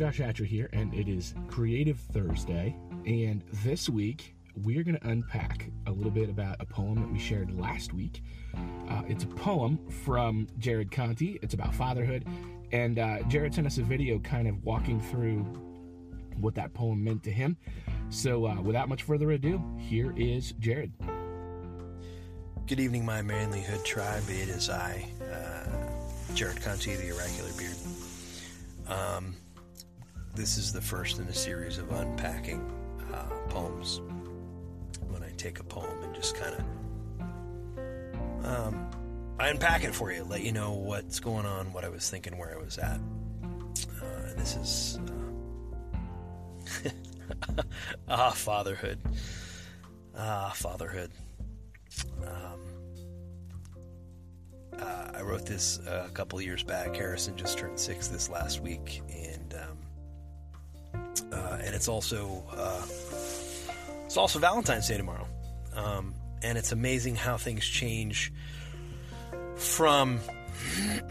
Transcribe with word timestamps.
Josh 0.00 0.16
Hatcher 0.16 0.46
here, 0.46 0.70
and 0.72 0.94
it 0.94 1.08
is 1.08 1.34
Creative 1.46 1.98
Thursday. 1.98 2.74
And 3.04 3.44
this 3.62 3.86
week, 3.86 4.34
we're 4.56 4.82
going 4.82 4.96
to 4.96 5.06
unpack 5.06 5.70
a 5.86 5.90
little 5.90 6.10
bit 6.10 6.30
about 6.30 6.56
a 6.58 6.64
poem 6.64 7.02
that 7.02 7.12
we 7.12 7.18
shared 7.18 7.52
last 7.60 7.92
week. 7.92 8.22
Uh, 8.88 9.02
it's 9.08 9.24
a 9.24 9.26
poem 9.26 9.78
from 10.04 10.48
Jared 10.58 10.90
Conti. 10.90 11.38
It's 11.42 11.52
about 11.52 11.74
fatherhood. 11.74 12.24
And 12.72 12.98
uh, 12.98 13.24
Jared 13.24 13.54
sent 13.54 13.66
us 13.66 13.76
a 13.76 13.82
video 13.82 14.18
kind 14.20 14.48
of 14.48 14.64
walking 14.64 15.02
through 15.02 15.40
what 16.38 16.54
that 16.54 16.72
poem 16.72 17.04
meant 17.04 17.22
to 17.24 17.30
him. 17.30 17.58
So, 18.08 18.46
uh, 18.46 18.58
without 18.62 18.88
much 18.88 19.02
further 19.02 19.32
ado, 19.32 19.62
here 19.76 20.14
is 20.16 20.52
Jared. 20.52 20.94
Good 22.66 22.80
evening, 22.80 23.04
my 23.04 23.20
manlyhood 23.20 23.84
tribe. 23.84 24.24
It 24.28 24.48
is 24.48 24.70
I, 24.70 25.06
uh, 25.30 26.34
Jared 26.34 26.62
Conti, 26.62 26.96
the 26.96 27.12
Oracular 27.12 27.50
Beard. 27.58 27.76
Um, 28.88 29.36
this 30.34 30.56
is 30.56 30.72
the 30.72 30.80
first 30.80 31.18
in 31.18 31.26
a 31.26 31.34
series 31.34 31.78
of 31.78 31.90
unpacking 31.92 32.70
uh, 33.12 33.24
poems. 33.48 34.00
When 35.08 35.22
I 35.22 35.30
take 35.36 35.60
a 35.60 35.64
poem 35.64 36.02
and 36.02 36.14
just 36.14 36.36
kind 36.36 36.54
of 36.54 36.64
um, 38.44 38.90
I 39.38 39.48
unpack 39.48 39.84
it 39.84 39.94
for 39.94 40.12
you, 40.12 40.24
let 40.24 40.42
you 40.42 40.52
know 40.52 40.72
what's 40.72 41.20
going 41.20 41.46
on, 41.46 41.72
what 41.72 41.84
I 41.84 41.88
was 41.88 42.08
thinking, 42.08 42.36
where 42.38 42.54
I 42.54 42.62
was 42.62 42.78
at. 42.78 43.00
Uh, 44.00 44.34
this 44.36 44.56
is 44.56 44.98
uh, 46.84 46.90
ah 48.08 48.30
fatherhood, 48.30 48.98
ah 50.16 50.52
fatherhood. 50.54 51.10
Um, 52.22 52.60
uh, 54.78 55.10
I 55.14 55.22
wrote 55.22 55.46
this 55.46 55.78
a 55.86 56.10
couple 56.14 56.40
years 56.40 56.62
back. 56.62 56.94
Harrison 56.94 57.36
just 57.36 57.58
turned 57.58 57.78
six 57.78 58.08
this 58.08 58.28
last 58.30 58.60
week, 58.60 59.02
and 59.10 59.54
um, 59.54 59.78
uh, 61.32 61.58
and 61.62 61.74
it's 61.74 61.88
also 61.88 62.44
uh, 62.56 62.82
it's 64.04 64.16
also 64.16 64.38
Valentine's 64.38 64.88
Day 64.88 64.96
tomorrow, 64.96 65.26
um, 65.74 66.14
and 66.42 66.58
it's 66.58 66.72
amazing 66.72 67.16
how 67.16 67.36
things 67.36 67.64
change 67.64 68.32
from 69.56 70.20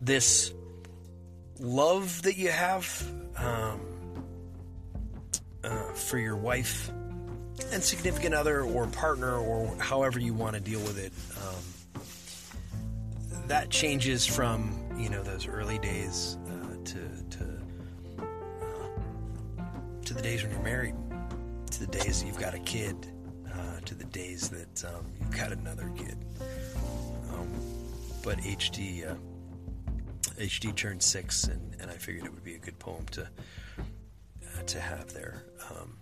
this 0.00 0.52
love 1.58 2.22
that 2.22 2.36
you 2.36 2.50
have 2.50 3.10
um, 3.36 3.80
uh, 5.64 5.92
for 5.92 6.18
your 6.18 6.36
wife 6.36 6.90
and 7.72 7.82
significant 7.82 8.34
other 8.34 8.62
or 8.62 8.86
partner 8.86 9.36
or 9.36 9.74
however 9.78 10.20
you 10.20 10.32
want 10.32 10.54
to 10.54 10.60
deal 10.60 10.80
with 10.80 10.98
it. 10.98 11.12
Um, 11.42 12.02
that 13.48 13.70
changes 13.70 14.26
from 14.26 14.78
you 14.96 15.08
know 15.08 15.22
those 15.22 15.46
early 15.46 15.78
days 15.78 16.36
to 16.88 17.36
to 17.36 17.44
uh, 18.18 18.86
to 20.04 20.14
the 20.14 20.22
days 20.22 20.42
when 20.42 20.50
you're 20.52 20.62
married, 20.62 20.94
to 21.70 21.80
the 21.80 21.86
days 21.86 22.20
that 22.20 22.26
you've 22.26 22.38
got 22.38 22.54
a 22.54 22.58
kid, 22.60 22.96
uh, 23.52 23.80
to 23.84 23.94
the 23.94 24.04
days 24.04 24.48
that 24.48 24.84
um, 24.86 25.04
you've 25.20 25.36
got 25.36 25.52
another 25.52 25.90
kid. 25.96 26.16
Um, 27.30 27.48
but 28.24 28.38
HD 28.38 29.10
uh, 29.10 29.14
HD 30.38 30.74
turned 30.74 31.02
six, 31.02 31.44
and, 31.44 31.74
and 31.78 31.90
I 31.90 31.94
figured 31.94 32.24
it 32.24 32.32
would 32.32 32.44
be 32.44 32.54
a 32.54 32.58
good 32.58 32.78
poem 32.78 33.04
to 33.12 33.22
uh, 33.22 34.62
to 34.66 34.80
have 34.80 35.12
there. 35.12 35.42
Um, 35.70 35.98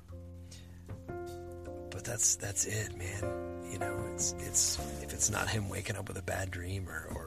but 1.91 2.05
that's 2.05 2.37
that's 2.37 2.65
it, 2.67 2.97
man. 2.97 3.73
You 3.73 3.81
know, 3.81 4.05
it's 4.15 4.37
it's 4.39 4.79
if 5.03 5.13
it's 5.13 5.31
not 5.31 5.49
him 5.49 5.69
waking 5.69 5.97
up 5.97 6.07
with 6.07 6.19
a 6.19 6.23
bad 6.23 6.53
dream 6.53 6.89
or, 6.89 7.09
or 7.11 7.26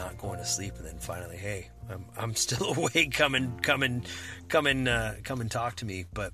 not 0.00 0.16
going 0.16 0.38
to 0.38 0.44
sleep, 0.46 0.74
and 0.78 0.86
then 0.86 0.98
finally, 0.98 1.36
hey, 1.36 1.68
I'm, 1.90 2.04
I'm 2.16 2.34
still 2.34 2.74
awake. 2.76 3.12
Come 3.12 3.34
and 3.34 3.62
come 3.62 3.82
and 3.82 4.06
come 4.48 4.66
and 4.66 4.88
uh, 4.88 5.12
come 5.22 5.40
and 5.40 5.50
talk 5.50 5.76
to 5.76 5.84
me. 5.84 6.06
But 6.14 6.32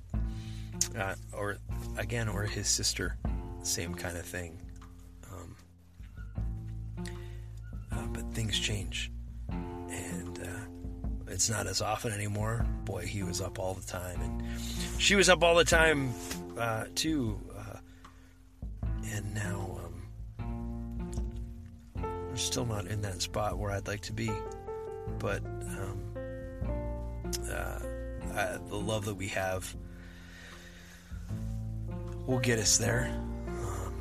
uh, 0.97 1.17
or 1.33 1.59
again, 1.99 2.29
or 2.29 2.45
his 2.45 2.69
sister, 2.69 3.17
same 3.63 3.95
kind 3.95 4.17
of 4.17 4.25
thing. 4.25 4.59
Um, 5.33 5.57
uh, 7.93 8.07
but 8.13 8.33
things 8.33 8.59
change, 8.59 9.11
and 9.49 10.39
uh, 10.39 11.33
it's 11.33 11.51
not 11.51 11.67
as 11.67 11.83
often 11.83 12.13
anymore. 12.13 12.65
Boy, 12.85 13.05
he 13.05 13.25
was 13.25 13.41
up 13.41 13.59
all 13.59 13.75
the 13.75 13.87
time, 13.87 14.21
and 14.23 14.43
she 14.99 15.17
was 15.17 15.29
up 15.29 15.43
all 15.43 15.57
the 15.57 15.65
time 15.65 16.15
uh, 16.57 16.85
too. 16.95 17.41
Uh, 17.57 17.79
and 19.13 19.35
now 19.35 19.81
I'm 22.37 22.41
still 22.41 22.67
not 22.67 22.87
in 22.89 23.01
that 23.01 23.23
spot 23.23 23.57
where 23.57 23.71
I'd 23.71 23.89
like 23.89 24.03
to 24.03 24.13
be, 24.13 24.31
but 25.19 25.43
um, 25.43 25.99
uh, 27.51 27.79
I, 28.35 28.59
the 28.69 28.77
love 28.77 29.07
that 29.07 29.15
we 29.15 29.29
have 29.29 29.75
will 32.27 32.39
get 32.39 32.59
us 32.59 32.77
there. 32.77 33.11
Um, 33.49 33.95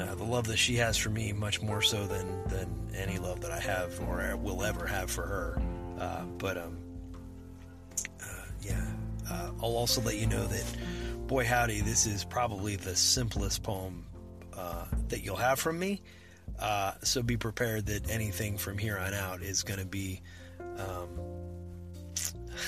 uh, 0.00 0.14
the 0.14 0.24
love 0.24 0.46
that 0.46 0.56
she 0.56 0.76
has 0.76 0.96
for 0.96 1.10
me, 1.10 1.34
much 1.34 1.60
more 1.60 1.82
so 1.82 2.06
than 2.06 2.48
than 2.48 2.70
any 2.96 3.18
love 3.18 3.42
that 3.42 3.50
I 3.50 3.60
have 3.60 4.00
or 4.08 4.34
will 4.38 4.64
ever 4.64 4.86
have 4.86 5.10
for 5.10 5.26
her. 5.26 5.60
Uh, 6.00 6.24
but 6.38 6.56
um, 6.56 6.78
uh, 8.22 8.26
yeah, 8.62 8.86
uh, 9.30 9.50
I'll 9.62 9.76
also 9.76 10.00
let 10.00 10.16
you 10.16 10.28
know 10.28 10.46
that, 10.46 10.64
boy 11.26 11.44
howdy, 11.44 11.82
this 11.82 12.06
is 12.06 12.24
probably 12.24 12.76
the 12.76 12.96
simplest 12.96 13.62
poem 13.62 14.06
uh, 14.56 14.86
that 15.08 15.26
you'll 15.26 15.36
have 15.36 15.60
from 15.60 15.78
me. 15.78 16.00
Uh, 16.58 16.92
so 17.02 17.22
be 17.22 17.36
prepared 17.36 17.86
that 17.86 18.10
anything 18.10 18.58
from 18.58 18.78
here 18.78 18.98
on 18.98 19.14
out 19.14 19.42
is 19.42 19.62
going 19.62 19.78
to 19.78 19.86
be 19.86 20.20
um, 20.78 21.08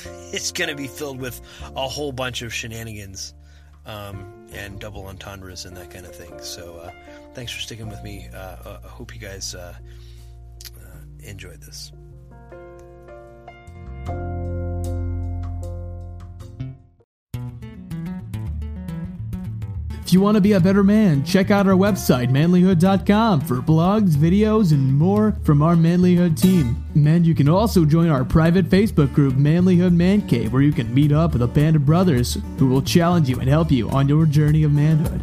it's 0.33 0.53
going 0.53 0.71
to 0.71 0.77
be 0.77 0.87
filled 0.87 1.21
with 1.21 1.41
a 1.77 1.89
whole 1.89 2.13
bunch 2.13 2.43
of 2.43 2.53
shenanigans 2.55 3.35
um, 3.87 4.47
and 4.53 4.79
double 4.79 5.07
entendres 5.07 5.65
and 5.65 5.77
that 5.77 5.91
kind 5.91 6.07
of 6.07 6.15
thing. 6.15 6.41
So 6.41 6.77
uh, 6.77 6.91
thanks 7.35 7.53
for 7.53 7.61
sticking 7.61 7.89
with 7.89 8.03
me. 8.03 8.29
Uh, 8.33 8.79
I 8.85 8.89
hope 8.89 9.15
you 9.15 9.21
guys 9.21 9.55
uh, 9.55 9.75
uh, 10.77 10.97
enjoyed 11.21 11.61
this. 11.61 11.93
If 20.11 20.15
you 20.15 20.21
want 20.21 20.35
to 20.35 20.41
be 20.41 20.55
a 20.55 20.61
better 20.61 20.83
man, 20.83 21.25
check 21.25 21.53
out 21.53 21.69
our 21.69 21.77
website, 21.77 22.31
manlyhood.com, 22.31 23.43
for 23.43 23.59
blogs, 23.59 24.17
videos, 24.17 24.73
and 24.73 24.93
more 24.93 25.37
from 25.45 25.63
our 25.63 25.77
Manlyhood 25.77 26.37
team. 26.37 26.85
And 26.97 27.25
you 27.25 27.33
can 27.33 27.49
also 27.49 27.85
join 27.85 28.09
our 28.09 28.25
private 28.25 28.69
Facebook 28.69 29.15
group, 29.15 29.35
Manlyhood 29.35 29.93
Man 29.93 30.27
Cave, 30.27 30.53
where 30.53 30.63
you 30.63 30.73
can 30.73 30.93
meet 30.93 31.13
up 31.13 31.33
with 31.33 31.43
a 31.43 31.47
band 31.47 31.77
of 31.77 31.87
brothers 31.87 32.37
who 32.59 32.67
will 32.67 32.83
challenge 32.83 33.29
you 33.29 33.39
and 33.39 33.49
help 33.49 33.71
you 33.71 33.89
on 33.91 34.09
your 34.09 34.27
journey 34.27 34.65
of 34.65 34.73
manhood. 34.73 35.23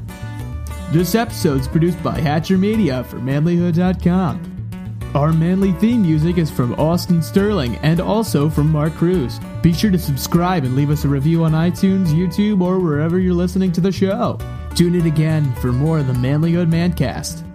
This 0.94 1.16
episode 1.16 1.60
is 1.60 1.68
produced 1.68 2.02
by 2.02 2.22
Hatcher 2.22 2.58
Media 2.58 3.04
for 3.04 3.18
manlyhood.com. 3.18 5.12
Our 5.14 5.34
manly 5.34 5.74
theme 5.74 6.04
music 6.04 6.38
is 6.38 6.50
from 6.50 6.76
Austin 6.76 7.22
Sterling 7.22 7.76
and 7.78 8.00
also 8.00 8.50
from 8.50 8.72
Mark 8.72 8.94
Cruz. 8.94 9.38
Be 9.62 9.74
sure 9.74 9.92
to 9.92 10.00
subscribe 10.00 10.64
and 10.64 10.78
leave 10.78 10.92
us 10.92 11.04
a 11.04 11.10
review 11.10 11.44
on 11.44 11.52
iTunes, 11.52 12.08
YouTube, 12.08 12.62
or 12.62 12.80
wherever 12.80 13.20
you're 13.20 13.34
listening 13.34 13.74
to 13.74 13.82
the 13.82 13.92
show. 13.92 14.40
Tune 14.78 14.94
in 14.94 15.08
again 15.08 15.52
for 15.56 15.74
more 15.74 15.98
of 15.98 16.06
the 16.06 16.14
Manlyhood 16.14 16.70
Mancast. 16.70 17.47